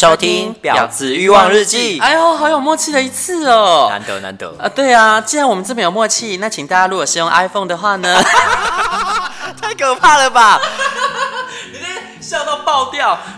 [0.00, 2.00] 收听《婊子欲望日记》。
[2.02, 3.88] 哎呦，好有默契的一次哦！
[3.90, 4.66] 难得难得啊！
[4.66, 8.16] 对啊，既然我们这么有默契，那请大家如果是用 iPhone 的话呢？
[9.60, 10.58] 太可怕了吧！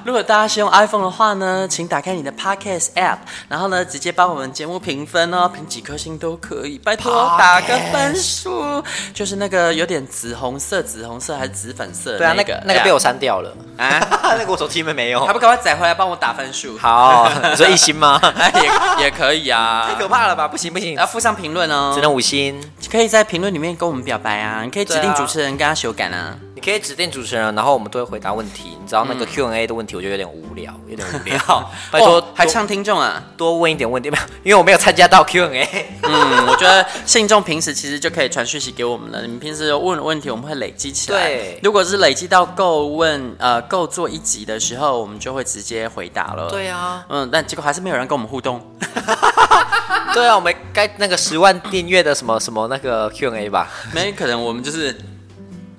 [0.04, 8.82] 如果大家是用 iPhone 的话呢，请打开你的 Podcast App，然后呢，直接帮我们节目评分哦，评几颗星都可以，拜托打个分数。
[9.14, 12.44] 就是那个有点紫红色、紫红色还是紫粉色的、那个？
[12.44, 13.98] 对啊，那个那个被我删掉了啊，
[14.38, 15.24] 那个我手机里面没有。
[15.24, 16.76] 还不赶快载回来帮我打分数？
[16.78, 18.20] 好， 你说一星吗？
[18.98, 19.86] 也也可以啊。
[19.88, 20.48] 太可怕了吧？
[20.48, 22.60] 不行不行，要附上评论哦，只能五星。
[22.90, 26.34] 可以在评论里面跟我们表白啊，你可以指定主持人跟他修改啊。
[26.64, 28.76] 可以指定主持人，然后我们都会回答问题。
[28.80, 31.38] 你知道那个 Q&A 的问题，我觉得有点无聊，有点无聊。
[31.90, 34.22] 拜托、哦，还唱听众啊，多问一点问题没有？
[34.44, 35.86] 因为我没有参加到 Q&A。
[36.02, 39.22] 嗯，我觉得信众平时其实就可以传讯息给我们了。
[39.22, 41.18] 你们平时问的问题，我们会累积起来。
[41.18, 46.48] 对，如果是累积到够问呃够做一集的时候，我们就会直接回答了。
[46.50, 48.60] 对啊，嗯，但结果还是没有人跟我们互动。
[50.14, 53.68] 对啊，我们该那个十万订阅的什么什么那个 Q&A 吧？
[53.94, 54.94] 没可能，我们就是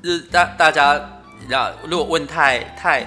[0.03, 1.01] 就是大大家。
[1.49, 3.05] 要如果问太太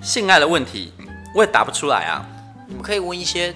[0.00, 0.90] 性爱的问题，
[1.34, 2.24] 我也答不出来啊。
[2.66, 3.54] 你们可以问一些，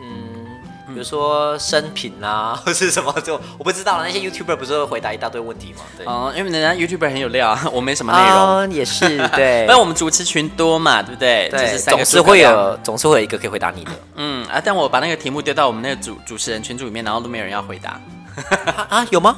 [0.00, 0.46] 嗯，
[0.88, 4.06] 比如说生品啊， 或是什么，就我不知道了。
[4.06, 5.82] 那些 YouTuber 不是会回答一大堆问题吗？
[5.98, 8.38] 对，哦，因为人家 YouTuber 很有料， 我没什么内容。
[8.38, 9.66] 哦，也是对。
[9.68, 11.50] 但我们主持群多嘛，对不对？
[11.50, 13.90] 对，就是总是会有，总是会有一个可以回答你的。
[14.14, 18.00] 嗯啊，但我把那个题目丢到我们那个主主持人群组里面，然后都没有人要回答。
[18.88, 19.36] 啊，有吗？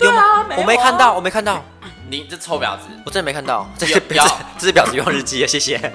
[0.00, 0.46] 有吗？
[0.56, 1.60] 我没看到，我没看到。
[2.08, 2.84] 你这臭婊子！
[3.04, 4.24] 我真的没看到，这是婊，
[4.56, 5.46] 这是婊子用日记啊！
[5.46, 5.76] 谢谢，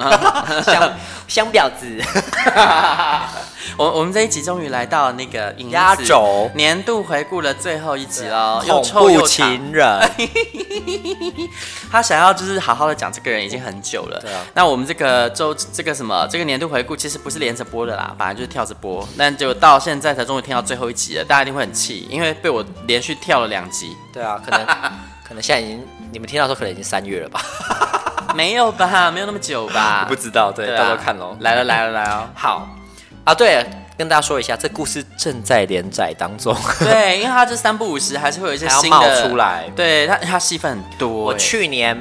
[0.66, 0.94] 香
[1.28, 1.88] 香婊子。
[3.78, 10.12] 我我们这一集终于来到那个压轴年度回顾的最后一集了，恐怖情人。
[11.90, 14.20] 他想要就是好好的讲这个人已经很久了。
[14.20, 14.42] 对啊。
[14.54, 23.96] 那我们这个周这个什么这个年度回顾其实不是连着播的啦，本来就是跳着播，但就到现在才终于听到最后一集了，大家一定会很气，因为被我连续跳了两集。
[24.12, 24.68] 对啊，可能
[25.32, 25.82] 可能现在已经。
[26.12, 27.42] 你们听到的时候可能已经三月了吧？
[28.36, 30.04] 没有吧，没有那么久吧？
[30.10, 31.38] 不知道，对，对啊、到时候看喽。
[31.40, 32.68] 来了来了来了，好
[33.24, 33.66] 啊，对，
[33.98, 36.54] 跟大家说一下，这故事正在连载当中。
[36.84, 39.70] 对，因为它这三不五时还是会有一些新的冒出来。
[39.74, 41.10] 对，它它戏份很多。
[41.10, 41.98] 我去年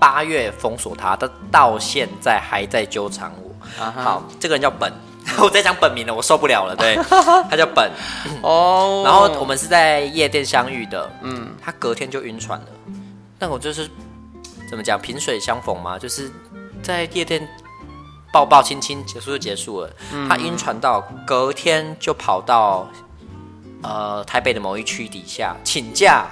[0.00, 3.54] 八月封锁他，他到现在还在纠缠我。
[3.80, 4.02] Uh huh.
[4.02, 4.92] 好，这个人叫本，
[5.42, 6.76] 我在讲本名了，我受不了了。
[6.76, 6.96] 对，
[7.50, 7.90] 他叫本。
[8.42, 9.02] 哦。
[9.06, 11.10] 然后我们是在夜店相遇的。
[11.22, 11.48] 嗯。
[11.62, 12.66] 他隔天就晕船了。
[13.38, 13.88] 但我就是
[14.68, 16.30] 怎么讲，萍水相逢嘛，就是
[16.82, 17.46] 在夜店
[18.32, 19.90] 抱抱亲亲结束就结束了。
[20.12, 22.88] 嗯、他晕船到隔天就跑到
[23.82, 26.26] 呃台北的某一区底下请假，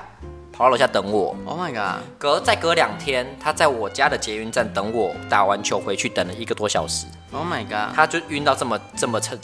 [0.63, 1.35] 跑到楼下等我。
[1.45, 2.05] Oh my god！
[2.17, 7.05] 隔再隔两天，他在我家的捷运站等我，打完球回去等了一个多小时。
[7.33, 7.93] Oh my god！
[7.97, 9.37] 他就晕到这么这么程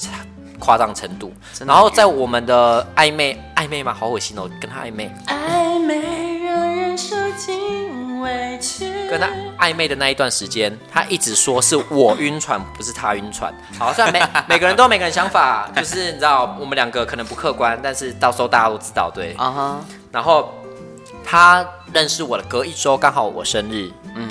[0.61, 1.33] 夸张程度。
[1.67, 8.89] 然后在我们的暧昧暧昧嘛，好恶心哦，跟他暧昧暧昧让人受尽委屈。
[9.11, 13.53] 跟他暧昧的那一段时间，他一直说是我晕船，不是他晕船。
[13.77, 14.23] 好，虽然每
[14.55, 19.35] 每个人都有每个人想法，就是你知道，我们两个可能不客观，但是到时候大家都知道，对。
[19.43, 19.75] Uh huh.
[20.11, 20.55] 然后
[21.31, 21.63] 他
[21.93, 24.31] 认识我的隔一周，刚好我生日，嗯。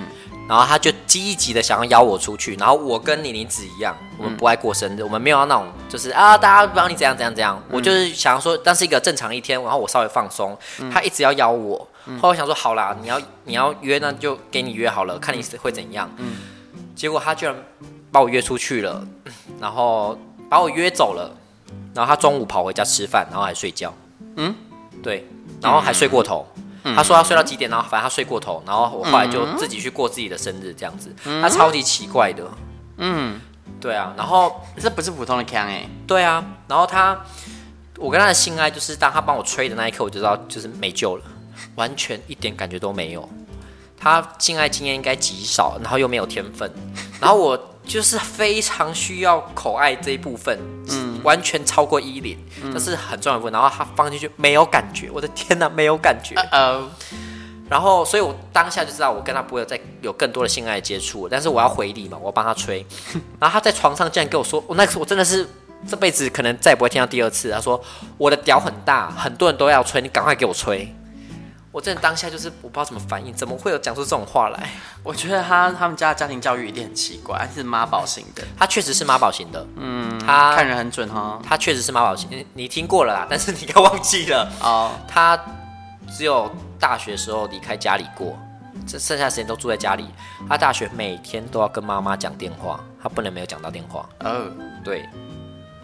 [0.50, 7.62] 然后他就积极的想要邀我出去，然后我跟妮妮子一样，我们不爱过生日，嗯、我们没有要那种就是啊，大家帮你怎样怎样怎样。
[7.68, 10.57] 嗯、我就是想要说，但是一个正常一天，然后我稍微放松。
[10.80, 11.77] 嗯、他一直要邀我，
[12.21, 16.10] 后来我想说好啦，你要你要约，那就给你约好了，看你会怎样。
[16.16, 16.38] 嗯、
[16.95, 17.54] 结果他居然
[18.10, 19.06] 把我约出去了，
[19.60, 20.18] 然后
[20.50, 21.30] 把我约走了，
[21.94, 23.94] 然后他中午跑回家吃饭，然后还睡觉。
[24.38, 24.56] 嗯，
[25.04, 25.27] 对，
[25.62, 26.48] 然后还睡过头。
[26.56, 26.63] 嗯
[26.95, 31.13] 他说他睡到几点，然后反正他睡过头，然后我后来就自己去过自己的生日，这样子。
[31.42, 32.44] 他超级奇怪的，
[32.98, 33.39] 嗯，
[33.80, 37.19] 对啊，然后这不是普通的锵哎，对啊，然后他，
[37.98, 41.24] 我跟他的性爱就是当他帮我吹的那一刻，我就知道就是没救了，
[41.75, 43.28] 完全一点感觉都没有。
[44.00, 46.72] 他性爱经验应该极少，然后又没有天分，
[47.19, 53.54] 然后我就是非常需要口爱这一部分，嗯，完全超过一零，这、嗯、是很重要的部分。
[53.54, 56.36] 然后他放进去没有感觉，我的天哪，没有感觉。
[57.69, 62.86] 然后所以我当下就知道我跟他不会有再有更多的性爱接触，但是我要回礼嘛，我要帮他吹。
[63.39, 65.45] 然后他在床上竟然跟我说，我那次我真的是
[65.88, 67.51] 这辈子可能再也不会听到第二次。
[67.51, 67.81] 他说
[68.18, 70.94] 我的屌很大，很多人都要吹，你赶快给我吹。
[71.72, 74.69] 我真的当下就是我不知道怎么反应，怎么会有讲出这种话来？
[75.04, 78.44] 我觉得他他们家的家庭教育一定很奇怪，还是妈宝型的。
[78.58, 81.40] 他确实是妈宝型的，嗯，他看人很准哈。
[81.48, 84.92] 他确实是妈宝型，你你听过了啦，但是你该忘记了哦。
[85.08, 85.40] 他
[86.16, 86.50] 只有
[86.80, 88.36] 大学时候离开家里过，
[88.88, 90.08] 这剩下时间都住在家里。
[90.50, 94.08] 他大学每天都要跟妈妈讲电话，他不能没有讲到电话。
[94.22, 94.50] 哦，
[94.84, 95.08] 对，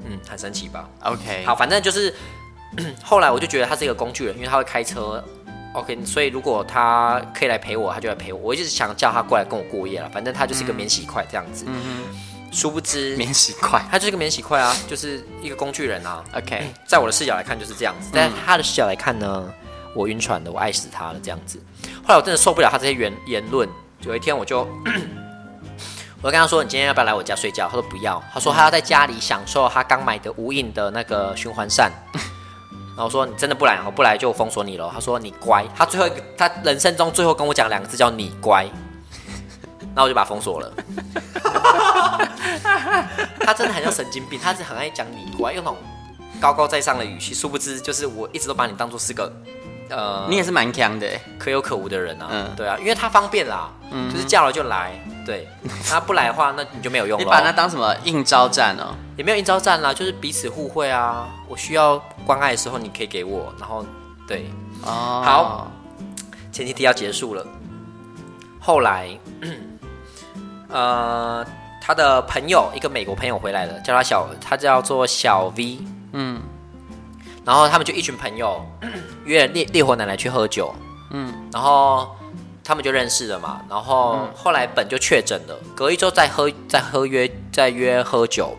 [0.06, 2.16] 嗯，很神奇吧？OK，好，反正就是
[3.04, 5.24] 后来我就觉得他是一个工具人，因为他会开车。
[5.74, 8.40] OK，所以如果他可以来陪我，他就来陪我。
[8.40, 11.66] 我一直想叫他过来跟我过夜了，反正他就是一个免洗筷这样子。
[11.68, 12.04] 嗯，
[12.52, 16.24] 殊不知免洗筷，他就是一个免洗筷啊，就是一个工具人啊。
[16.36, 19.52] OK，在我的视角来看就是这样子，但他的视角来看呢，
[19.96, 21.60] 我晕船了，我爱死他了这样子。
[22.04, 23.68] 后来我真的受不了他这些言言论，
[24.02, 24.60] 有一天我就，
[26.22, 31.92] 我就跟他说：“你今天要不要来我家睡觉？”他说：“不要。”他说：“他要在家里享受他刚买的无印的那个循环扇。”
[32.96, 34.88] 然后我说，你真的不来，我不来就封锁你了。
[34.94, 36.08] 他说你乖，他最后
[36.38, 38.68] 他人生中最后跟我讲两个字叫你乖，
[39.96, 40.72] 那我就把他封锁了。
[43.40, 45.78] 他真的很像神经病，他是很爱讲你乖，用那种
[46.40, 49.32] 高高在上的语气，殊不知就是我一直都把你当做是个
[49.96, 51.08] 呃，你也是蛮强的，
[51.38, 52.28] 可有可无的人啊。
[52.32, 54.92] 嗯，对啊，因为他方便啦，嗯，就是叫了就来。
[55.26, 55.48] 对，
[55.88, 57.24] 他不来的话，那你就没有用了。
[57.24, 58.96] 你把他当什么应招战哦？
[59.16, 61.28] 也没有应招战啦，就是彼此互惠啊。
[61.48, 63.54] 我需要关爱的时候，你可以给我。
[63.60, 63.86] 然后，
[64.28, 64.52] 对，
[64.84, 65.72] 哦，好，
[66.52, 67.46] 前提提要结束了。
[68.60, 69.08] 后来，
[70.70, 71.46] 呃，
[71.80, 75.80] 他的朋友一个美国朋友回来了，叫他小，他叫做小 V。
[76.14, 76.42] 嗯，
[77.46, 78.66] 然后他们就一群朋友
[79.26, 80.74] 约烈烈火奶奶去喝酒。
[81.12, 82.16] 嗯，然后。
[82.66, 88.58] 他们就认识了嘛，然后后来本就确诊了，隔一周再喝再喝约再约喝酒，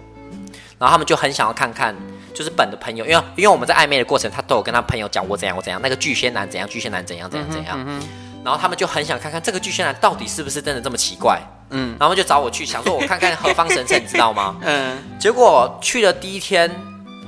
[0.78, 1.96] 然后他们就很想要看看，
[2.34, 7.98] 就是本的朋友，因为因为我们在暧昧的过程，他都有跟他朋友讲我怎样我怎样，那个巨蟹男怎样巨蟹男怎样怎样怎样，嗯
[8.44, 11.40] 然后他们就很想看看这个巨蟹男到底是不是真的这么奇怪，
[11.70, 14.56] 嗯，然后就找我去，想说我看看何方神圣，你知道吗？
[14.60, 16.70] 嗯，结果去了第一天，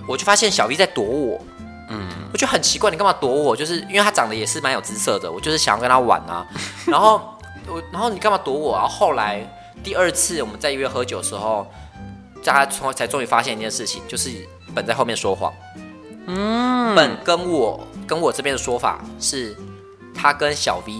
[0.06, 1.40] 我就发现小 V 在躲我。
[1.88, 3.54] 嗯，我觉得很奇怪，你干嘛躲我？
[3.54, 6.44] 就是因为他长得也是蛮有姿色的，我就是想要跟他玩啊。
[6.86, 7.20] 然后
[7.68, 8.76] 我，然后你干嘛躲我？
[8.76, 9.40] 然后后来
[9.84, 11.64] 第二次我们在约喝酒的时候，
[12.44, 14.30] 大家从才终于发现一件事情，就是
[14.74, 15.52] 本在后面说谎。
[16.26, 19.56] 嗯，本跟我跟我这边的说法是，
[20.12, 20.92] 他跟小 V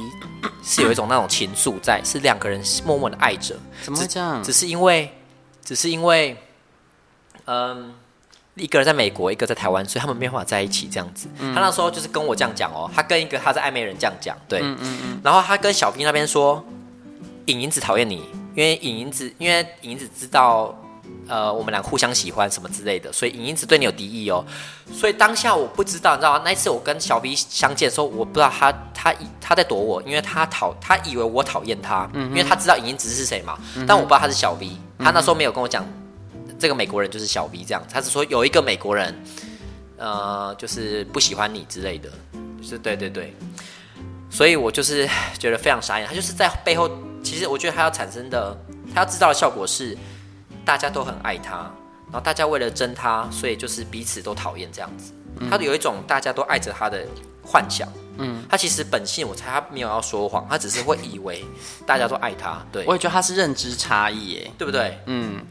[0.63, 3.57] 是有一种那种情愫在，是两个人默默的爱着。
[3.83, 4.41] 怎么会这样？
[4.41, 5.13] 只，只是因为，
[5.65, 6.37] 只是因为，
[7.47, 7.93] 嗯。
[8.57, 11.29] 一个人在美国，一个在台湾，所以他们没办法在一起这样子。
[11.39, 16.65] 嗯、他那时候就是跟我这样讲哦，他跟一个他在暧昧人这样讲，对，嗯嗯嗯、然后他跟小兵那边说，
[17.47, 18.25] 影影子讨厌你，
[18.55, 20.75] 因为影影子，因为影影子知道，
[21.29, 24.43] 呃，我们俩互相喜欢什么之类的，所以影影子对你有敌意哦。
[24.91, 26.43] 所以当下我不知道，你知道吗？
[26.43, 35.85] 那一次我跟小 B 相见的时候，我不知道他他他在躲我，因为他讨他以为我讨厌他，嗯、因为他知道影影子是谁嘛，嗯、但我不知道他是小 B，他那时候没有跟我讲。
[36.59, 39.15] 这个美国人就是小 V 这样，他是说有一个美国人，
[39.99, 42.11] 呃，就是不喜欢你之类的，
[42.61, 43.35] 就是对对对，
[44.31, 46.09] 所以我就是觉得非常傻眼。
[46.09, 46.91] 他就是在背后，
[47.23, 48.57] 其实我觉得他要产生的，
[48.95, 49.97] 他要制造的效果是，
[50.65, 51.71] 大家都很爱他，
[52.07, 55.13] 然后大家为了争他，所以就是彼此都讨厌这样子。
[55.51, 57.07] 他有一种大家都爱着他的
[57.43, 57.87] 幻想。
[58.19, 61.45] 嗯，他其实本性，我猜他没有要说谎，他只是会以为
[61.85, 62.65] 大家都爱他。
[62.73, 64.99] 对，我也觉得他是认知差异，哎，对不对？
[65.05, 65.45] 嗯。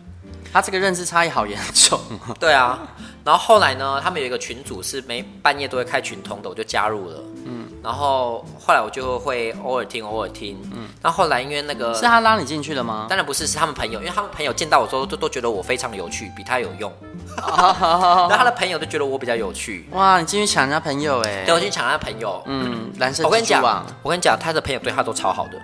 [0.55, 1.99] 他这个认知差异好严重。
[2.39, 2.79] 对啊，
[3.25, 7.21] 然后后来呢，他们有一个群组是每半夜都会开群通的，我就加入了。
[7.45, 10.57] 嗯，然后后来我就会偶尔听，偶尔听。
[10.73, 13.07] 嗯，那后后来因为那个是他拉你进去的吗？
[13.09, 16.89] 当然不是，是他们朋友，因为他们朋友见到我之后都都觉得我非常有趣，比他有用。
[17.35, 19.89] 然后他的朋友都觉得我比较有趣。
[19.91, 21.43] 哇，你进去抢人家朋友哎？
[21.43, 22.41] 对，我进去抢人家朋友。
[22.45, 23.25] 嗯，蓝色。
[23.25, 23.61] 我跟你讲，
[24.01, 25.61] 我跟你讲，他的朋友对他都超好的。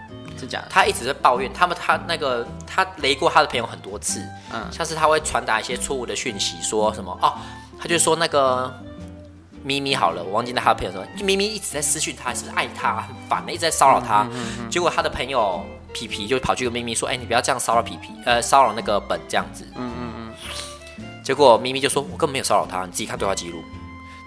[0.69, 4.21] 他一直在抱怨，他们他那个他雷过他的朋友很多次，
[4.53, 7.33] 嗯，像是他会传达一些错误的讯息，说什么哦，
[7.79, 8.73] 他就说那个
[9.63, 20.13] 咪咪好了，我忘记那他的朋友说咪咪一直在私讯他，是不是爱他很烦的，一直在骚扰他，嗯嗯嗯嗯，结果他的朋友皮皮就跑去跟咪咪说，哎，你不要这样骚扰皮皮，呃，骚扰那个本这样子，嗯嗯
[20.97, 23.63] 嗯，结果咪咪就说，我根本没有骚扰他，你自己看对话记录，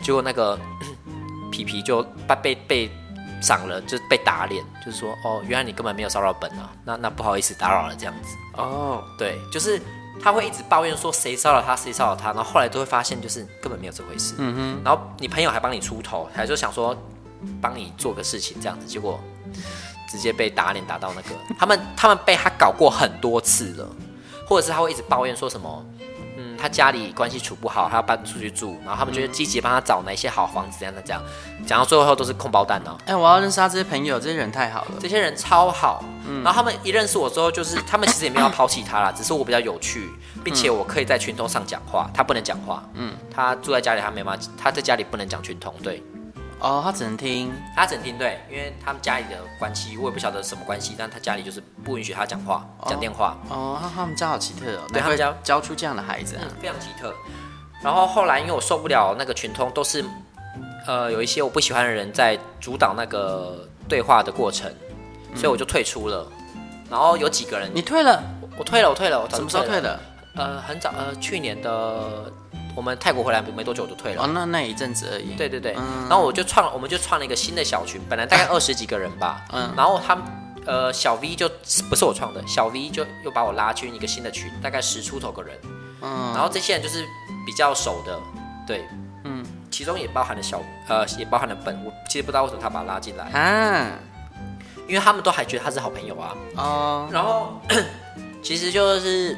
[0.02, 0.58] 结果那个
[1.50, 2.90] 皮皮就被被被。
[3.44, 8.36] 长了就被打脸，就是说哦，原来你根本没有骚扰本啊，那那不好意思打扰了这样子。
[8.56, 9.80] 哦，对，就是
[10.22, 14.34] 他会一直抱怨说谁骚扰他，谁骚扰他，然后后来都会发现就是根本没有这回事。
[14.38, 16.96] 嗯哼，然后你朋友还帮你出头，还就想说
[17.60, 19.20] 帮你做个事情这样子，结果
[20.10, 23.88] 直接被打脸打到那个，他们他们被他搞过很多次了，
[24.48, 25.84] 或者是他会一直抱怨说什么。
[26.64, 31.22] 他家里关系处不好，他要搬出去住，然后他们就积极帮他找哪些好房子，这样的这样，
[31.66, 32.96] 讲到最后都是空包蛋哦。
[33.00, 36.02] 哎、欸，我要认识他这些朋友，这些人太好了，这些人超好。
[36.26, 40.08] 嗯，然后他们一认识我之后，就是他们其实也没有要抛弃他啦， 只是我比较有趣，
[40.42, 42.82] 并且我可以在群通上讲话，他不能讲话。
[42.94, 46.02] 嗯，他住在家里，他没办法，他在家里不能讲群通，对。
[46.64, 53.36] 哦，他只能听，他只能听，对，因为他们家里的关系，我也不晓得什么关系，但他家里就是不允许他讲话、讲电话。
[53.50, 57.14] 哦，他他们家好奇特哦，对他们家教出这样的孩子、啊嗯，非常奇特。
[57.82, 60.02] 然后后来因为我受不了那个群通，都是
[60.86, 64.72] 呃有一些我不喜欢的人在主导那个对话的过程，
[65.34, 66.26] 所以我就退出了。
[66.88, 68.22] 然后有几个人，你退了？
[68.40, 70.00] 我，我退了，我退了，我什么时候退的？
[70.34, 72.32] 呃，很早，呃，去年的。
[72.74, 74.22] 我们泰国回来没多久就退了。
[74.24, 75.34] 哦，那那一阵子而已。
[75.34, 80.24] 对对对，嗯、然后我就创，我们就创了一个新的小群，本来大概二十几个人吧，嗯，然后他们
[80.66, 81.48] 呃小 V 就
[81.88, 85.56] 不是我创的，小 V 就又把我拉进一个新的群，大概十出头个人，
[86.02, 87.04] 嗯，然后这些人就是
[87.46, 88.18] 比较熟的，
[88.66, 88.84] 对，
[89.24, 93.24] 嗯，其中也包含了小呃也包含了本，我其实不知道为什么他把他拉进来。
[93.26, 93.90] 啊，
[94.88, 97.60] 因为他们都还觉得他是好朋友啊，哦，然后
[98.42, 99.36] 其实就是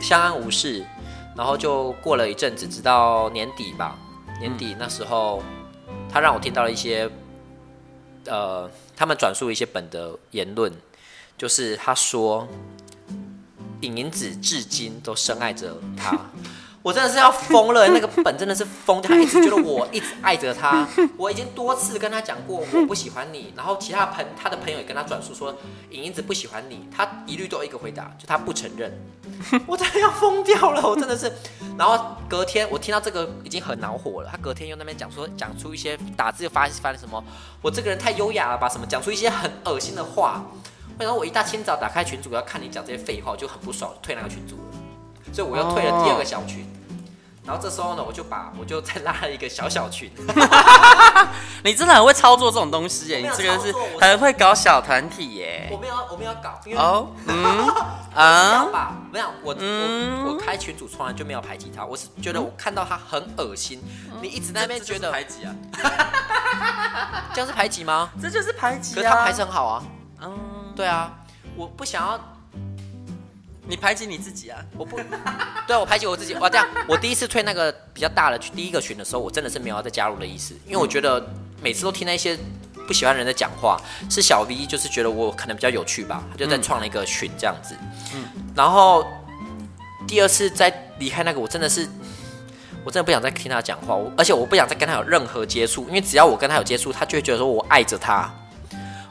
[0.00, 0.84] 相安无事。
[1.36, 3.98] 然后就过了一阵子，直到年底吧。
[4.40, 5.42] 年底那时候，
[6.10, 7.08] 他让我听到了一些，
[8.26, 10.72] 呃，他们转述一些本的言论，
[11.38, 12.48] 就是他说，
[13.82, 16.18] 影影子至今都深爱着他。
[16.82, 20.86] 我真的是要疯了，那个本真的是疯，他一直觉得我一直爱着他。
[21.16, 25.54] 我已经多次跟他讲过我不喜欢你，然后其他朋他的朋友也跟他转述说
[25.90, 28.92] 影影子不喜欢你，他一律都有一个回答，就他不承认。
[29.66, 31.32] 我真的要疯掉了，我真的是。
[31.78, 37.22] 然后隔天我听到这个已经很恼火了，他隔天又那边讲说讲出一些打字又发发什么，
[37.62, 40.44] 我这个人太优雅了吧什么，讲出一些很恶心的话。
[40.98, 44.81] 然后我一大清早打开群组要看你讲这些废话，我就很不爽，退那个群组了。
[45.32, 46.66] 所以我又退了第二个小群，
[47.44, 50.10] 然后这时候呢，我就把我就再拉了一个小小群。
[51.64, 55.68] 你真的很会操作这种东西耶，你这个是很会搞小团体耶。
[55.70, 57.68] 我没有，我没有搞，因为哦， 嗯
[58.14, 63.80] 啊，吧，没有，我我我开群主从来就没有排挤他，我是觉得我看到他很恶心，
[64.20, 65.54] 你一直在那边觉得排挤啊，
[67.32, 68.10] 这样是排挤吗？
[68.20, 69.82] 这就是排挤，可是他排成很好啊，
[70.20, 71.10] 嗯，对啊，
[71.56, 72.20] 我不想要。
[73.64, 74.58] 你排挤你自己啊！
[74.76, 74.96] 我不，
[75.66, 76.34] 对啊，我排挤我自己。
[76.34, 81.24] 哇，这样，我第一次退那个比较大的群，第一个群的时候，我真的是没有要再加入的意思，因为我觉得
[81.62, 82.36] 每次都听那些
[82.88, 87.76] 不喜欢人在讲话，是小 V 就是觉得我可能比较有趣吧，他就在创了一个群这样子。
[88.14, 88.24] 嗯，
[88.56, 89.06] 然后
[90.08, 91.88] 第二次再离开那个，我真的是，
[92.84, 98.28] 我真的不想再听他讲话，我而且我不想再跟他有任何接触，因为只要我跟他有接触，他就会觉得说我爱着他。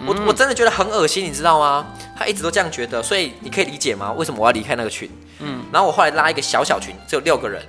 [0.06, 1.86] 我我真的觉得很恶心，你知道吗？
[2.18, 4.12] 他一直都这样觉得，所以你可以理解吗？
[4.14, 5.10] 为什么我要离开那个群？
[5.40, 7.64] 嗯，然后我后来拉一个小小群，只有六个人。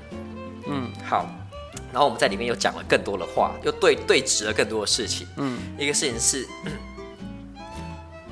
[0.67, 1.27] 嗯，好，
[1.93, 5.27] 然后我们在里面又讲了更多的话，又对对峙了更多的事情。
[5.37, 6.47] 嗯，一个事情是，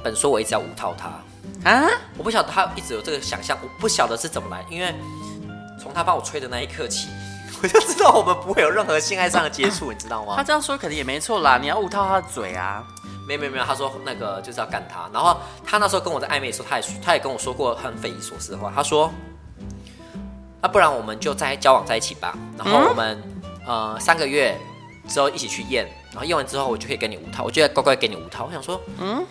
[0.03, 4.95] 本说我一直要无套他啊，我不晓得他一直有这个想象，我不晓得是怎么来，因为
[5.83, 7.09] 从他帮我吹的那一刻起，
[7.63, 10.35] 我就知道我们不会有任何性爱上的接触，你知道吗？
[10.37, 12.85] 他这样说肯定也没错啦，你要捂套他的嘴啊。
[13.31, 19.11] 没有没有没有，他说那个就是要干他，然后他那时候跟我在暧昧的时候，他也他也跟我说过很匪夷所思的话，他说，
[20.61, 23.23] 那、啊、不然我们就再交往在一起吧，然后我们、
[23.67, 24.57] 嗯、呃三个月
[25.09, 28.45] 之后一起去验，然后验完之后我就可以跟你无套，我就要乖乖给你无套。
[28.47, 29.25] 我想说，嗯，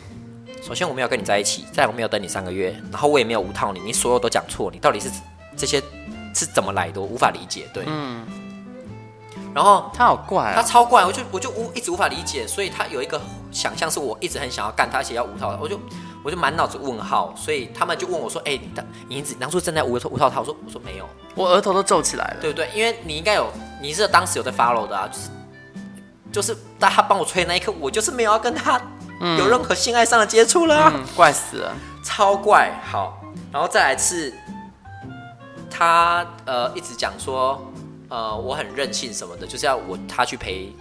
[0.61, 5.09] 首先我没有跟你在一起，再我没有等你三个月，然后我也没有无套你，你所有都讲错，你到底是
[5.57, 5.81] 这些
[6.33, 7.01] 是怎么来的？
[7.01, 8.25] 我无法理解，对，嗯。
[9.51, 13.19] 然后他好怪、哦，他超怪，我就我就无一直无法理解，所以他有一个
[13.51, 15.79] 想象是我一直很想要干他，而且要无套，我就
[16.23, 22.69] 我就满脑子问号，所以他们就问我说：“哎、欸，你的银子当初正在无无套他？”我说：“我说没有，我额头都皱起来了，对不对？
[22.73, 23.51] 因为你应该有，
[23.81, 25.29] 你是当时有在 follow 的啊，就是
[26.31, 28.79] 就是在他帮我吹那一刻，我就是没有要跟他
[29.37, 32.71] 有任何性爱上的接触了、啊嗯嗯，怪死了，超怪。
[32.91, 33.19] 好，
[33.51, 34.33] 然后再来次，
[35.69, 37.59] 他呃一直讲说。
[38.11, 40.73] 呃，我很任性什么的，就是要我他去陪，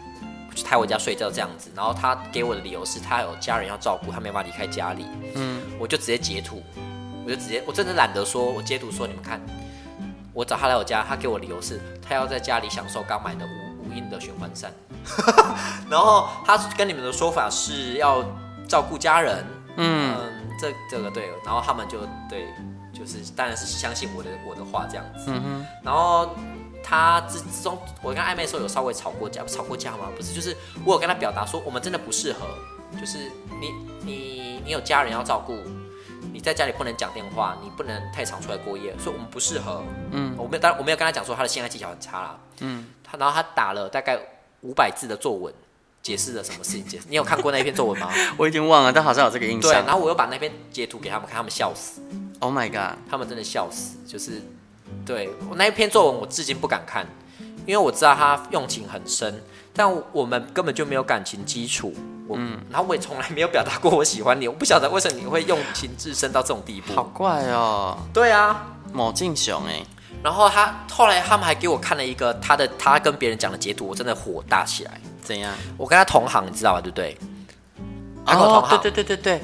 [0.58, 1.70] 去抬我家睡觉这样子。
[1.74, 5.06] 然后他给我的理由是他有家人要照顾，他没办法离开家里。
[5.36, 6.62] 嗯，我就直接截图，
[7.24, 9.40] 我就直接，我真的懒得说，我截图说你们看，
[10.32, 14.72] 我找他来我家，他给我理由是他要在家里享受刚买的无无印的循环扇。
[15.88, 18.24] 然后他跟你们的说法是要
[18.66, 19.44] 照顾家人，
[19.76, 22.48] 嗯，嗯，这这个对，然后他们就对，
[22.92, 25.26] 就是当然是相信我的我的话这样子。
[25.28, 26.28] 嗯哼，然后。
[26.82, 30.08] 他之之中，我跟暧昧的时候有稍微吵过架，吵过架吗？
[30.16, 32.47] 不是，就是我有跟他表达说，我们真的不适合。
[32.99, 33.30] 就是
[33.61, 33.70] 你
[34.02, 35.58] 你你有家人要照顾，
[36.32, 39.85] 你在家里不能讲电话，你不能太常出来过夜，所以我们不适合。
[40.11, 42.38] 嗯，我没有，当然我没有跟他讲说他的性爱技巧很差啦。
[42.61, 44.18] 嗯，他然后他打了大概
[44.62, 45.52] 五百字的作文，
[46.02, 46.87] 解释了什么事情。
[46.87, 48.11] 解释，你有看过那一篇作文吗？
[48.38, 49.70] 我已经忘了，但好像有这个印象。
[49.70, 52.00] 对，然后我又把那篇截图给他们看，他们笑死。
[52.40, 54.40] Oh my god，他们真的笑死，就是。
[55.04, 57.07] 对，我那一篇作文，我至今不敢看，
[57.66, 59.42] 因为我知道他用情很深，
[59.73, 61.95] 但我们根本就没有感情基础。
[62.26, 66.92] 我，嗯，然后我也从来没有表达过我喜欢你，我不晓得为什么你会用情至深到这种地步。
[66.95, 67.97] 好怪哦。
[68.12, 69.83] 对啊，某敬雄哎。
[70.23, 75.00] 然后他后来他们还给我看了一个他的他跟别人讲的截图，我真的火大起来。
[75.23, 75.54] 怎样？
[75.76, 76.80] 我跟他同行，你知道吧？
[76.80, 77.16] 对不对？
[78.26, 79.40] 哦，对对对对对。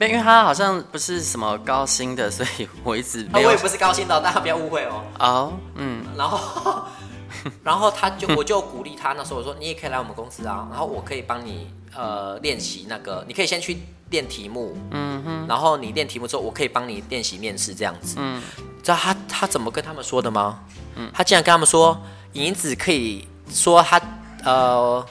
[0.00, 3.48] 因为他好像不是什么高薪的，所以我一直没有。
[3.48, 5.02] 我也不是高薪的，大家不要误会哦。
[5.18, 6.84] 哦，嗯，然后，
[7.64, 13.78] 然后他就我就鼓励他，那时候我说你也可以来我们公司啊，然后我可以帮你呃练习那个，你可以先去
[14.10, 18.42] 练题目，嗯哼，然后你练题目之后，我可以帮你练习面试这样子，嗯，
[18.82, 20.60] 知道他他怎么跟他们说的吗？
[20.96, 21.98] 嗯，他竟然跟他们说，
[22.34, 24.00] 银子可以说他
[24.44, 25.04] 呃，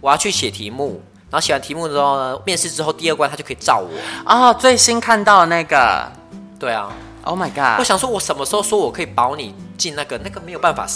[0.00, 1.02] 我要去写题目。
[1.30, 3.90] 然后写完题目之后呢，面试之后第二关他就可以照我
[4.24, 4.54] 啊、哦！
[4.54, 6.10] 最新看到的那个，
[6.58, 6.90] 对啊
[7.24, 7.78] ，Oh my god！
[7.78, 10.16] 我想说，我什么时候说我可以保你进那个？
[10.18, 10.86] 那个没有办法，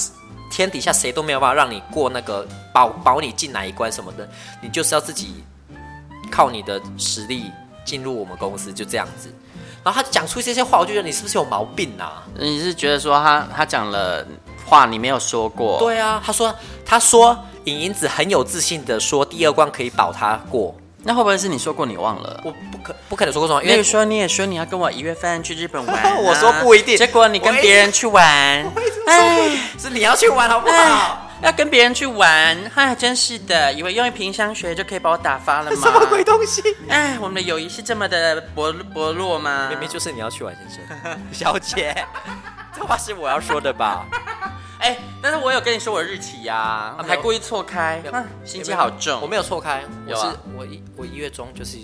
[0.50, 4.26] 天底下谁都没有办法让你过那个保保你进哪一关什么的，
[4.62, 5.44] 你就是要自己
[6.30, 7.50] 靠你的实力
[7.84, 9.30] 进入我们公司，就这样子。
[9.84, 12.22] 然后他讲出这些话，我就觉得你是不是有毛病啊？
[12.38, 14.26] 你是觉得说他他讲了
[14.66, 15.78] 话你没有说过？
[15.78, 16.54] 对啊，他说
[16.84, 17.38] 他说。
[17.64, 22.40] 尹银子很有自信的说：“第二关可以保他过。”那会不会是你说过你忘了？
[22.44, 23.62] 我不可不可能说过什么？
[23.62, 26.98] 因为说你也说你要跟我一月份去日本玩，啊， 我说不一定。
[26.98, 28.24] 结果你跟别人去玩，
[29.06, 31.30] 哎，是你要去玩好不好？
[31.40, 35.76] 要跟别人去玩，哎，真是的，以为用一瓶香水就可以把我打发了吗？
[35.86, 36.60] 什么鬼东西？
[36.88, 39.68] 哎，我们的友谊是这么的薄薄弱吗？
[39.70, 41.94] 明明就是你要去玩，先生，小姐，
[42.76, 44.04] 这话是我要说的吧？
[44.82, 48.02] 哎、欸，但是我有跟你说我的日期呀、还故意错开，
[48.44, 49.20] 心机好重。
[49.22, 51.78] 我没有错开，有啊，我一我一月中就是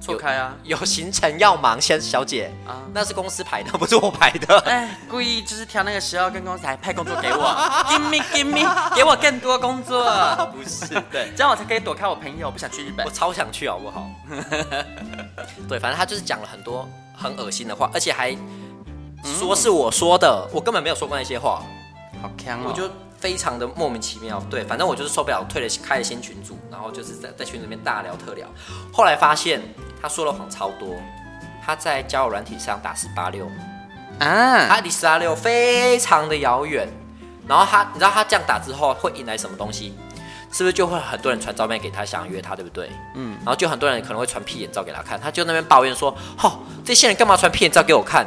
[0.00, 2.50] 错开啊，有行程要忙，先小姐。
[2.66, 4.58] 啊，那是公司排的，不是我排的。
[4.66, 7.54] 哎、欸，故意就是挑那个时候跟公司还派工作给我，
[7.86, 10.04] give me give me，给我更多工作，
[10.52, 13.06] 不是，对，这样我才可以躲开我朋友，不想去日本。
[13.06, 14.10] 我超想去，好不好？
[15.68, 18.36] 对，反正他就是讲了很多很恶心的话，而且还
[19.38, 21.62] 说是我说的，嗯、我根本没有说过那些话。
[22.20, 22.66] 好强哦！
[22.68, 28.46] 我就非常的莫名其妙，对，反正我就是受不了，退了，开了新群组，然后就是在在群里面大聊特聊。
[28.92, 29.60] 后来发现
[30.00, 30.96] 他说了谎超多，
[31.64, 33.46] 他在交友软体上打十八六
[34.18, 36.88] 啊，他离十八六非常的遥远。
[37.48, 39.92] 然后他，你知道他这样打之后会引来什么东西？
[40.52, 42.88] 是不是就会很多人传照片给他，想约他，对不对？
[43.16, 43.36] 嗯。
[43.38, 48.24] 然后就很多人可能会传屁眼照给他看，他就那边抱怨说：“吼，这些人干嘛传屁眼照给我看？”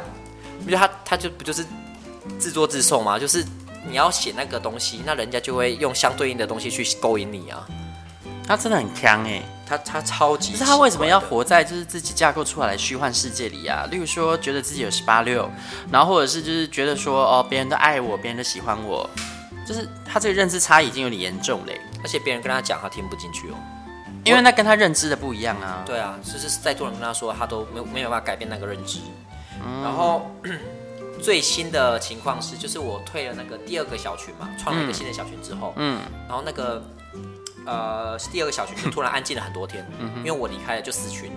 [0.64, 1.64] 不就他他就不就是
[2.38, 3.18] 自作自受吗？
[3.18, 3.44] 就是。
[3.86, 7.66] 你要写那个东西，那人家就会用相对应的东西去勾引你啊。
[8.46, 10.52] 他真的很强哎，他他超级。
[10.52, 13.86] 可是他为什么要活在就是自己架构出来的虚幻世界里啊？
[13.90, 15.50] 例如说，觉得自己有十八六，
[15.90, 19.08] 然后或者是就是觉得说哦，别人都爱我，别人都喜欢我，
[19.66, 21.80] 就是他这个认知差异已经有点严重嘞。
[22.02, 23.54] 而且别人跟他讲，他听不进去哦，
[24.24, 25.82] 因为那跟他认知的不一样啊。
[25.86, 28.98] 对啊，就是再多人跟他说，他都没有没有办法改变那个认知。
[29.64, 30.30] 嗯、然后。
[31.22, 36.82] 最新的情况是，就是我退了那个第二个小群嘛，创了一个新的小群之后，嗯，然后那个
[37.66, 41.30] 呃第二个小群就突然安静了很多天，嗯，因为我离开了就死群，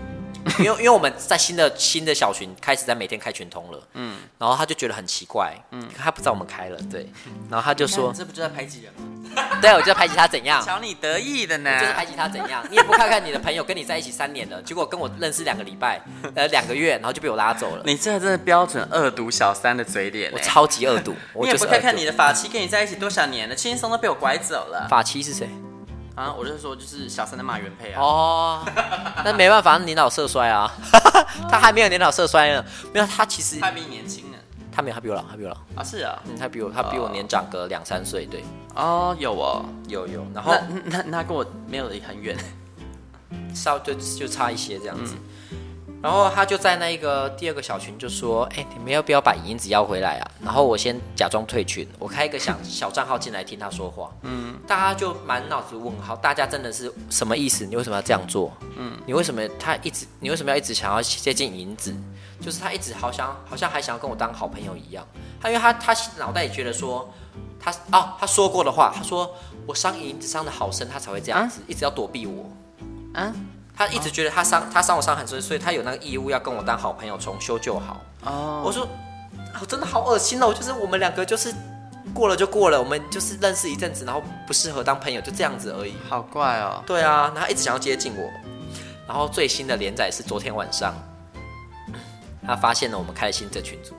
[0.60, 7.10] 因为因为我们在新的新的小群开始在每天开群通了，嗯，然后他就觉得很奇怪，嗯，他不知道我们开了，对，
[7.50, 9.02] 然后他就说，这不就在排挤人吗？
[9.62, 10.64] 对，我就在排挤他怎样？
[10.64, 12.66] 瞧你得意的呢，就是排挤他怎样？
[12.70, 16.02] 你也不看看你的朋友跟你在一起三年了，结果跟我认识两个礼拜，
[16.36, 17.84] 呃，两个月，然后就被我拉走了。
[17.86, 21.16] 你这真的标准恶毒小三的嘴脸，我超级恶毒。
[21.42, 24.88] 你也不看看你的法妻跟你在一起多少年了，轻松都被我拐走了。
[24.90, 25.48] 法妻是谁？
[26.17, 28.01] 啊，我就是说，就是小三的骂原配啊。
[28.01, 28.65] 哦，
[29.23, 30.69] 那没办法，年老色衰啊，
[31.47, 34.38] 他还没有年老色衰呢，没有，他其实他比你年轻呢。
[34.71, 35.56] 他没有，他比我老，他比我老。
[35.80, 38.43] 啊，是啊，嗯，他比我，他比我年长个两三岁，对，
[38.75, 42.36] 哦，有哦，有有，然后那那跟我没有离很远，
[43.53, 45.13] 稍就就差一些这样子，
[46.02, 54.12] 然后他就在那一个第二个小群就说：“哎，你们要不要把银子要回来啊？”然后我先假装退群，我开一个小小账号进来听他说话。
[54.22, 57.66] 嗯，大家就满脑子问号，大家真的是什么意思？
[57.66, 58.52] 你为什么要这样做？
[58.78, 61.94] 嗯，你为什么他一直你为什么要一直想要接近银子？
[62.40, 65.04] 就是他一直好像好像还想要跟我当好朋友一样。
[65.42, 67.12] 他因为他他脑袋里觉得说
[67.60, 69.34] 他哦他说过的话，他说
[69.66, 72.46] 我伤银子伤的好深，他才会这样子，一直要躲避我。
[73.16, 73.34] 嗯。
[73.78, 78.02] 他一直觉得他伤他伤我伤很深，所以他有那个义务要跟我当好朋友，重修旧好。
[78.24, 78.88] 哦，我说，
[79.62, 80.52] 我真的好恶心哦！
[80.52, 81.54] 就是我们两个就是
[82.12, 85.94] 过了就过了，我们就是认识一阵子，然后不适合当朋友，就这样子而已。
[86.10, 86.84] 好怪哦。
[86.88, 88.28] 对啊，然后一直想要接近我。
[89.08, 90.94] 然后最新的连载是昨天晚上，
[92.46, 93.96] 他发现了我们开了新的群组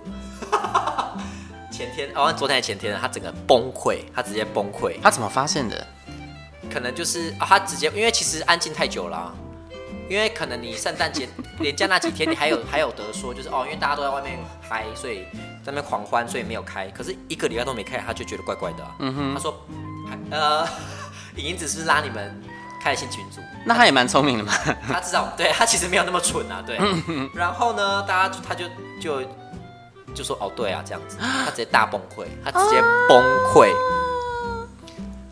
[0.50, 1.22] 了。
[1.70, 5.00] 前天哦，昨天还前天，他整个崩溃，他直接崩溃。
[5.00, 5.86] 他怎么发现的？
[6.70, 9.32] 可能就是啊，他直接因为其实安静太久了啊。
[10.08, 11.28] 因为可能你圣诞节
[11.60, 15.26] 连假那几天，你还有还有得说，就是哦，因为大家都在外面嗨，所以
[15.62, 16.86] 在那边狂欢，所以没有开。
[16.88, 18.94] 可是一个礼拜都没开，他就觉得怪怪的、啊。
[19.00, 19.54] 嗯哼，他说，
[20.30, 20.66] 呃，
[21.36, 22.42] 影子是是拉你们
[22.82, 23.40] 开了新群组？
[23.66, 24.52] 那他也蛮聪明的嘛。
[24.86, 26.78] 他知道，对他其实没有那么蠢啊，对。
[27.34, 28.64] 然后呢，大家就他就
[29.00, 29.28] 就
[30.14, 33.70] 就说哦，对啊，这样子，他直接大崩溃，他直接崩溃。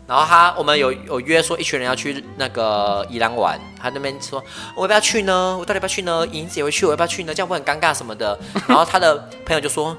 [0.07, 4.41] 然后他，我们有有约说一群人要去那个宜兰玩，他那边说
[4.73, 5.57] 我要不要去呢？
[5.59, 6.25] 我到底要不要去呢？
[6.31, 7.33] 影子也会去，我要不要去呢？
[7.33, 8.39] 这样会很尴尬什么的。
[8.67, 9.95] 然后他的朋友就说，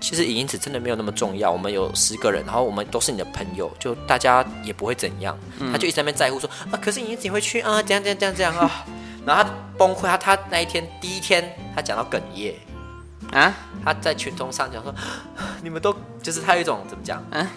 [0.00, 5.38] 其实影子真的没有那么重要，我们有十个人，然后我们都是你的朋友，就大家也不会怎样。
[5.70, 8.84] 他就一直在那边在乎说啊，可是影子也会去啊，这样这样这样这样啊。
[9.24, 12.56] 然后他崩溃，他他那一天第一天他讲到哽咽
[13.30, 14.92] 啊，他在群中上讲说，
[15.62, 17.48] 你们都就是他有一种怎么讲啊？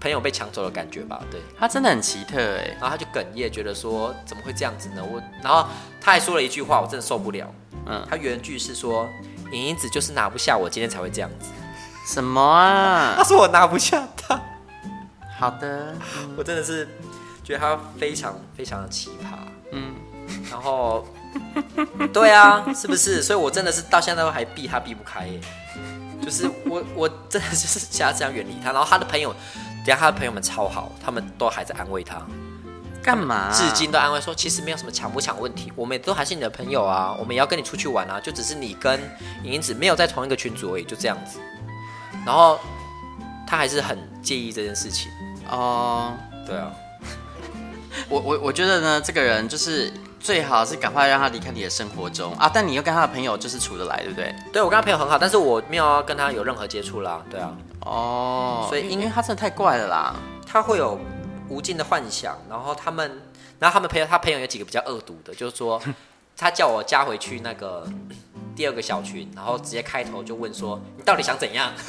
[0.00, 5.04] 朋友被抢走的感觉吧，对，他真的很奇特哎，然后他就哽咽，觉得说怎么会这样子呢？
[5.04, 5.66] 我，然后
[6.00, 7.52] 他还说了一句话，我真的受不了。
[7.86, 9.08] 嗯，他原句是说，
[9.52, 11.50] 影影子就是拿不下我，今天才会这样子。
[12.06, 13.14] 什么啊？
[13.18, 14.40] 他说我拿不下他。
[15.38, 16.88] 好的，嗯、 我真的是
[17.44, 19.36] 觉得他非常非常的奇葩。
[19.72, 19.94] 嗯，
[20.50, 21.06] 然后，
[22.12, 23.22] 对啊，是不是？
[23.22, 25.40] 所以我真的是到现在都还避他避不开耶。
[26.22, 29.34] 就是我我真的就是想要这样远离他，然后他的朋友。
[29.84, 32.20] 等下他的朋友们超好，他们都还在安慰他，
[33.02, 33.52] 干嘛、啊？
[33.52, 39.00] 至今都安慰说，其实没有什么抢不抢问题，我们也都还是你的朋友啊，我们也要跟你出去玩啊，就只是你跟
[39.42, 41.38] 影影子没有在同一个群组而已，就这样子。
[42.26, 42.60] 然后
[43.46, 45.10] 他还是很介意这件事情
[45.48, 46.12] 哦。
[46.30, 46.70] Uh, 对啊，
[48.10, 49.90] 我我我觉得呢，这个人就是
[50.20, 54.34] 最好是赶快让他离开你的生活中啊，但你又跟他的朋友就是处得来，对不对？
[54.52, 57.56] 对，我跟他朋友很好，但是我没有要跟他有任何接触啦，对啊。
[57.86, 60.14] 哦，所以因为他真的太怪了啦，
[60.46, 60.98] 他会有
[61.48, 63.22] 无尽的幻想，然后他们，
[63.58, 65.80] 然后他们朋友，他朋友有几个比较恶毒的，就是说，
[66.36, 67.86] 他叫我加回去那个
[68.54, 71.72] 第二个小群，然后直接开头就问说，你到底想怎样？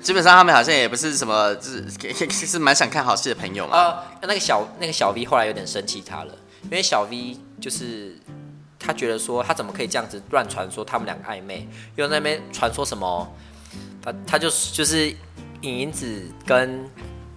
[0.00, 1.90] 基本上他们好像也不是什么，就是
[2.46, 3.76] 是蛮想看好戏的朋友嘛。
[3.76, 6.34] 呃，那个小那个小 V 后来有点生气他了，
[6.64, 8.16] 因为小 V 就是。
[8.80, 11.68] 他觉得说，他怎么可以这样子乱传说他们两个暧昧？
[11.96, 13.30] 又在那边传说什么？
[14.02, 15.14] 他他就就是
[15.60, 16.88] 影子跟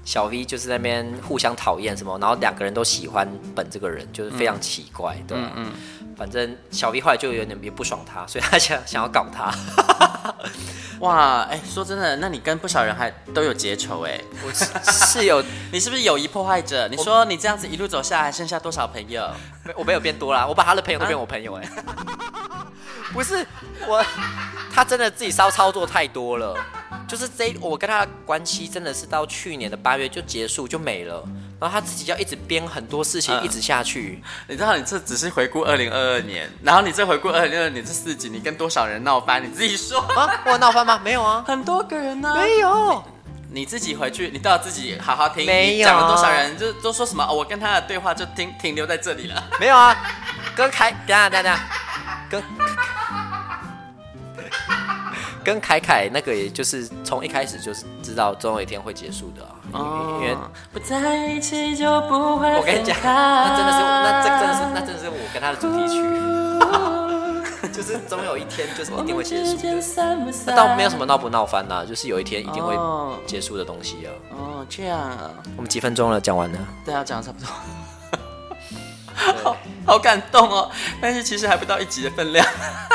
[0.06, 5.52] 小 V 就是在那边互相讨厌什么，然后两个人都喜欢本这个人，就是非常奇怪，对吧？
[5.56, 9.54] 嗯，嗯，反正小 V 后来就有点也不爽他，所以他想 想要搞他。
[11.00, 14.20] 哇，哎、欸，说真的，那你跟不少人还都有结仇哎？
[14.46, 16.88] 我是，是有， 你是不是友谊破坏者？
[16.88, 19.30] 你说你这样子一路走下来，剩下多少朋友？
[19.76, 21.64] 我没有变多啦，我把他的朋友都变我朋友哎。
[21.86, 22.68] 啊、
[23.12, 23.46] 不是
[23.88, 24.06] 我，
[24.74, 26.56] 他真的自己骚操作太多了。
[27.14, 31.24] 就是这，我跟他的关系真的是到去年的八月就结束就没了，
[31.60, 34.20] 然后他自己要一直编很多事情一直下去。
[34.20, 39.44] 嗯、你知道，你这只是回顾二零二二年，然后你再回顾二零二二年这四集，你跟多少人闹翻？
[39.44, 40.42] 你自己说啊？
[40.48, 41.00] 我闹翻吗？
[41.04, 43.04] 没有啊，很多个人呢、啊，没有
[43.52, 43.60] 你。
[43.60, 45.46] 你自己回去，你都要自己好好听。
[45.46, 47.24] 没有讲了多少人，就都说什么？
[47.24, 49.44] 哦，我跟他的对话就停停留在这里了。
[49.60, 49.96] 没有啊，
[50.56, 51.64] 跟凯，等下等下等下，
[52.28, 52.44] 跟。
[55.44, 60.36] 跟凯凯那个，也就是从一开始就是知道总有一天会结束的啊，哦、因为
[60.72, 62.48] 不在一起就不会。
[62.56, 66.02] 我跟你讲，那真的是，那这真的是，那真的是我跟他的主题曲，
[67.74, 69.64] 就是总有一天就是一定会结束的。
[70.46, 72.78] 那倒没有什么闹不闹翻呐、啊，就是有一天一定会
[73.26, 74.10] 结束的东西啊。
[74.32, 75.30] 哦，这样啊。
[75.58, 76.58] 我们几分钟了，讲完了。
[76.86, 77.50] 对啊，讲的差不多。
[79.16, 80.72] 好好感动哦，
[81.02, 82.46] 但是其实还不到一集的分量。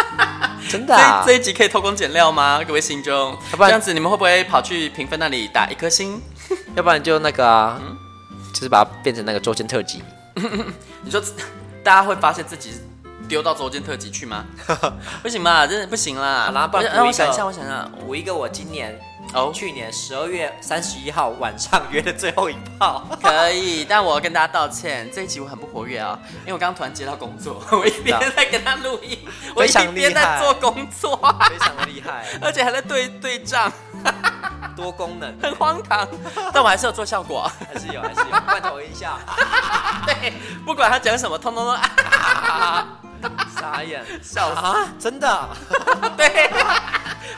[0.69, 2.61] 真的、啊这，这一集可以偷工减料吗？
[2.67, 6.21] 各位心中，要不然这样子你们会不会跑去评分那里打一颗星？
[6.75, 7.97] 要不然就那个啊，嗯、
[8.53, 10.03] 就是把它变成那个周间特辑。
[11.03, 11.23] 你说
[11.83, 12.75] 大家会发现自己
[13.29, 14.45] 丢到周间特辑去吗？
[15.23, 16.45] 不行吧，真的不行啦。
[16.47, 18.99] 好啦，不然让我想一下，我想一下，补一个我今年。
[19.35, 29.19] 哦，去年十二月三十一号晚上约的最后一炮，可以，但我要跟大家道歉，这一集我很不活跃啊，因为我刚刚突然接到工作， 我一边在跟他录音，
[29.55, 31.17] 我一边在做工作，
[31.51, 33.71] 非常的厉害， 而且还在对对账，
[34.77, 36.07] 多功能， 很荒唐，
[36.53, 39.19] 但我还是有做效果，还是有，还是有，罐头一下，
[40.07, 40.33] 对，
[40.65, 41.77] 不管他讲什么，通通都
[43.61, 45.49] 傻眼，笑死，啊，真的，
[46.17, 46.51] 对。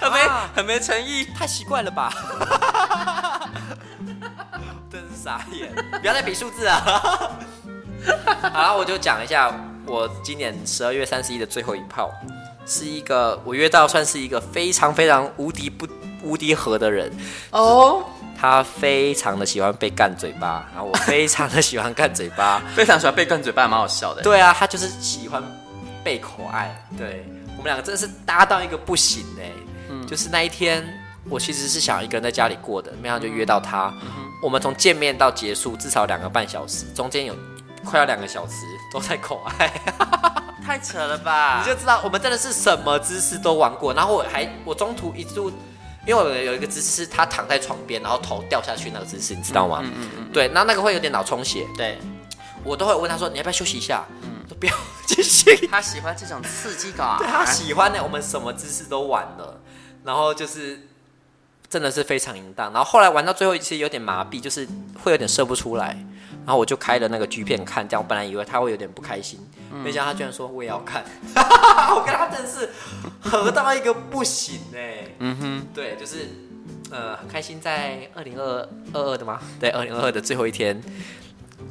[0.01, 0.19] 很没
[0.55, 2.11] 很没诚意，太奇怪了吧？
[4.91, 5.71] 真是傻眼！
[6.01, 6.81] 不要再比数字啊！
[8.51, 9.55] 好了，我就讲一下
[9.85, 12.11] 我今年十二月三十一的最后一炮，
[12.65, 15.87] 是一个我约到算是一个非常非常无敌不
[16.23, 17.11] 无敌合的人
[17.51, 18.05] 哦。
[18.39, 24.23] 他非常的喜欢被干嘴巴，然后我非常的喜欢干嘴巴， 非常喜欢被干嘴巴，蛮好笑的。
[24.23, 25.43] 对啊，他就是喜欢
[26.03, 27.27] 被口爱，对
[27.59, 29.51] 我们两个真的是搭到一个不行哎。
[30.09, 30.83] 就是那一天，
[31.29, 33.93] 我其实是想一个人在家里过的，没想到就约到他。
[34.03, 34.09] 嗯、
[34.43, 37.37] 我们从见面到结束至少两个半小时，中间有
[37.85, 38.55] 快要两个小时
[38.93, 39.71] 都在口爱，
[40.65, 41.63] 太扯了吧？
[41.63, 43.93] 你就知道我们真的是什么姿势都玩过。
[43.93, 45.53] 然后我还我中途一度，
[46.07, 49.81] 因为我有一个姿势是他躺在床边，然后头掉下去那个姿势，你知道吗？
[49.85, 50.33] 嗯嗯嗯。
[50.33, 51.67] 对，那那个会有点脑充血。
[51.77, 51.99] 对，
[52.65, 54.73] 我都会问他说：“你要不要休息一下？”嗯，都不要
[55.07, 55.67] 继续。
[55.67, 59.61] 他喜欢这种刺激感，对他喜欢的，我们什么姿势都玩了。
[60.03, 60.89] 然后就是
[61.69, 64.67] 真的是非常淫荡，然后后来玩到最后一次有点麻痹，就是
[65.05, 65.97] 会有点射不出来，
[66.45, 69.39] 然后我就开了那个 G 片看，这样我本来以为他会有点不开心，
[69.85, 72.71] 没想到他居然说我也要看， 我跟他真的是
[73.21, 76.29] 合到一个不行哎，嗯哼，对，就是
[76.91, 79.41] 呃很开心在二零二二的吗？
[79.61, 80.81] 对，二零二二的最后一天，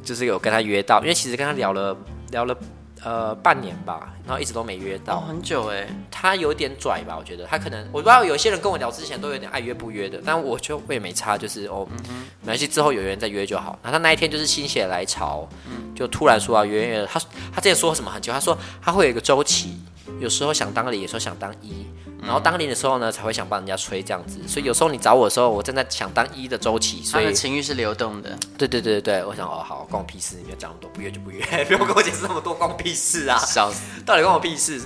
[0.02, 1.96] 就是有跟他约到，因为其实跟他聊了
[2.30, 2.56] 聊了。
[3.02, 5.86] 呃，半年吧，然后一直都没约到，哦、很久哎。
[6.10, 13.78] 他有点拽吧，我觉得他可能，我不知道有些人跟我聊之前都有点爱约不约的，但我就我也没差，就是哦，嗯、没关系，之后有缘再约就好。
[13.82, 17.06] 然后他那一天就是心血来潮，嗯、就突然说要约约。
[17.06, 17.18] 他
[17.52, 19.80] 他之前说什么很久，他说他会有一个周期。
[20.18, 21.86] 有时候想当零，有时候想当一，
[22.22, 24.38] 然后当零的时候呢，才会想帮人家吹这样子。
[24.46, 27.02] 所以有时候你找我的时候，我正在想当一的周期。
[27.02, 28.38] 所以情欲是流动的。
[28.58, 33.38] 对对对对，我想哦好，关我屁事，你不要讲那么多，不约就不约， 不用跟我解释那么多，关我屁事啊！
[33.38, 34.80] 笑死，到底关我屁事？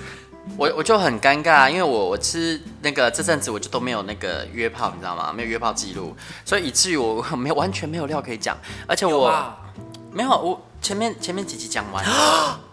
[0.59, 5.33] 我我就很尴尬，因为我我吃那个这阵子我就都没有那个约炮，你知道吗？
[5.33, 9.33] 没有约炮记录，所以以至于我没有完全没有料可以讲，而且我
[10.13, 12.61] 没有我前面前面几集讲完了。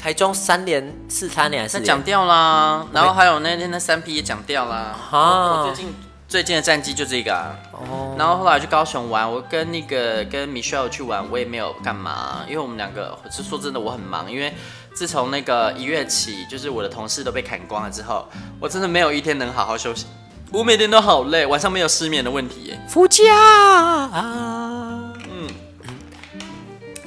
[0.00, 4.96] 台中三连四三连是讲掉啦，然后还有那天那三 P 也讲掉啦。
[5.12, 5.94] 我最近
[6.26, 7.54] 最近的战绩就这个啊。
[7.72, 8.14] 哦。
[8.18, 14.54] 然后后来去高雄玩，我跟那个跟 Michelle 去玩，我也没有干嘛，因为我们两个是说真的我很忙，因为
[14.94, 18.26] 自从那个一月起，就是我的同事都被砍光了之后，
[18.58, 20.06] 我真的没有一天能好好休息，
[20.50, 22.80] 我每天都好累，晚上没有失眠的问题耶。
[22.88, 25.46] 夫家啊，嗯，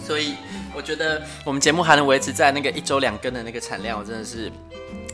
[0.05, 0.35] 所以。
[0.75, 4.51] 我觉得我们节目还能维持在那个一周两更的那个产量，我真的是，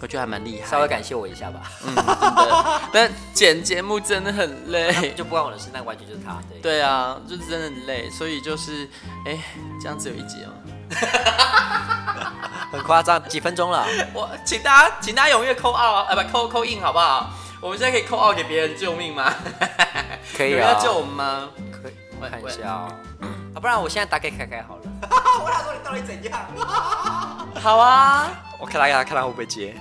[0.01, 0.69] 我觉得还蛮厉害。
[0.69, 1.61] 稍微感谢我一下吧。
[1.85, 2.81] 嗯，真的。
[2.93, 6.37] 但剪节目真的很累，就不关我的事，那完全就是他。
[6.49, 6.59] 对。
[6.61, 8.87] 对啊，就是真的很累，所以就是，
[9.25, 9.37] 哎，
[9.81, 10.49] 这样子有一集哦。
[12.71, 13.85] 很夸张，几分钟了。
[14.13, 17.31] 我请大家，请大家踊跃 call out 啊，不 call call in 好不好？
[17.61, 19.33] 我们现在可以 call out 给别人救命吗？
[20.37, 20.51] 可以啊。
[20.51, 21.49] 有人要救我们吗？
[22.19, 22.91] 我看一下哦。
[23.53, 24.81] 啊，不然我现在打给凯凯好了。
[25.43, 26.39] 我想说你到底怎样？
[27.61, 28.29] 好啊，
[28.59, 29.75] 我看他看他看他会不会接。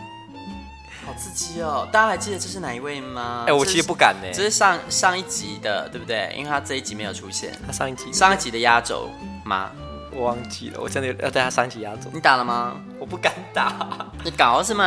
[1.06, 1.88] 好刺激哦！
[1.90, 3.44] 大家还记得这是哪一位吗？
[3.46, 4.28] 哎，我其实不敢呢。
[4.30, 6.34] 这是上上一集的，对不对？
[6.36, 7.58] 因为他这一集没有出现。
[7.66, 9.08] 他上一集上一集的压轴
[9.42, 9.70] 吗？
[10.12, 12.10] 我忘记了，我真的要带他上一集压轴。
[12.12, 12.76] 你打了吗？
[12.98, 13.74] 我不敢打。
[14.22, 14.84] 你搞什么？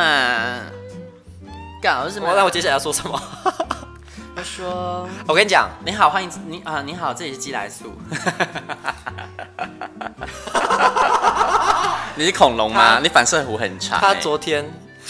[1.82, 2.32] 搞什么？
[2.36, 3.20] 那我接下来要说什么？
[4.34, 7.92] 他说：“我跟你讲，你好，欢迎你啊，你好，这里是鸡来素。
[12.16, 12.98] 你是恐龙吗？
[13.02, 14.00] 你反射弧很长。
[14.00, 14.64] 他昨天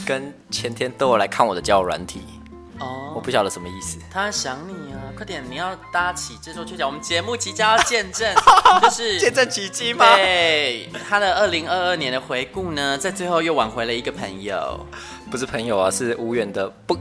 [0.05, 2.25] 跟前天都有来看我的交友软体。
[2.81, 3.97] 哦，我不晓得什么意思。
[4.11, 6.87] 他想你啊，快点，你要搭起这座鹊桥。
[6.87, 8.35] 我们节目即将要见证，
[8.83, 10.17] 就是见证奇迹吗？
[10.17, 14.85] 对，他的二零二二年的回顾呢，在最后又挽回了一个朋友，
[15.31, 16.99] 不是朋友啊，是无缘的不。”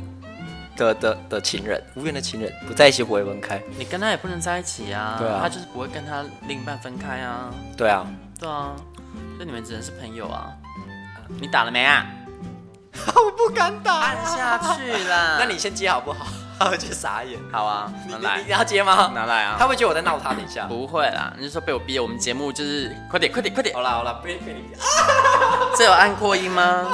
[0.75, 3.61] 的的的情人，无缘的情人，不在一起不会分开。
[3.77, 5.15] 你跟他也不能在一起啊。
[5.19, 7.49] 对啊，他就是不会跟他另一半分开啊。
[7.77, 8.05] 对啊，
[8.39, 8.73] 对啊，
[9.37, 10.51] 所以你们只能是朋友啊。
[11.39, 12.05] 你打了没啊？
[13.15, 15.37] 我不敢打，按下去了。
[15.39, 16.25] 那你先接好不好？
[16.59, 17.39] 他会去傻眼。
[17.51, 19.11] 好啊，拿来你，你要接吗？
[19.15, 19.55] 拿来啊！
[19.57, 20.65] 他会觉得我在闹他，等一下。
[20.67, 23.73] 不会啦，你就说被我逼，我们节目就是快点快点快点。
[23.73, 24.77] 好啦好啦，被被你。
[25.75, 26.85] 这有按扩音吗？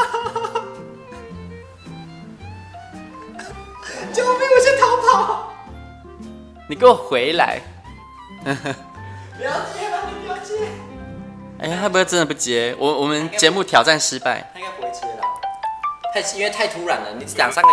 [4.18, 4.48] 救命！
[4.50, 5.54] 我先逃跑。
[6.68, 7.62] 你给我回来！
[8.44, 8.50] 不
[9.44, 10.56] 要接了，你不要接。
[11.60, 12.76] 哎呀，他不会真的不接？
[12.80, 14.50] 我我们节目挑战失败。
[14.56, 15.22] 他应该不会接了，
[16.16, 17.10] 太因为太突然了。
[17.16, 17.70] 你两三个。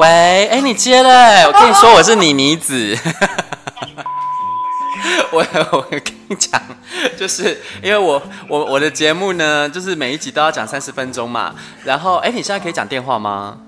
[0.00, 1.48] 喂，哎，你接了？
[1.48, 2.96] 我跟你说，我是你妮子。
[5.32, 6.62] 我我跟你讲，
[7.18, 11.52] 就是因为我我我的节目呢，就是每一集都要讲三十分钟嘛。
[11.84, 13.58] 然后，哎，你现在可以讲电话吗？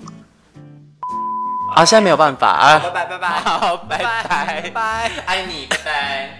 [1.74, 2.78] 啊，现在没有办法啊。
[2.78, 6.38] 拜拜拜拜，好，拜拜拜拜，爱你，拜拜。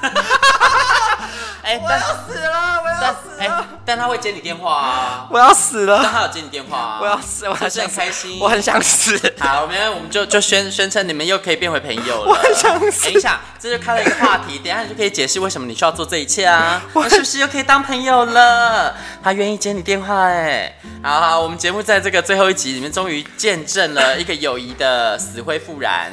[1.70, 3.66] 哎，我要死了，我要死了。
[3.84, 5.26] 但他会接你电话啊。
[5.30, 6.00] 我要死了。
[6.02, 6.98] 但他有接你电话啊。
[7.00, 9.16] 我要死，我很很开心，我很想死。
[9.38, 12.30] 好，没有，我们就就宣宣称你们又可以变回朋友了。
[12.30, 13.04] 我很想死。
[13.04, 16.82] 等一下，这就开了一个话题，等一下你就可以解释为什么你需要做这一切啊。
[16.92, 18.92] 我是不是又可以当朋友了？
[19.22, 20.74] 他愿意接你电话哎。
[21.04, 26.12] 好好，我们节目在这个最后一集里面，终于见证了一个友谊的死灰复燃。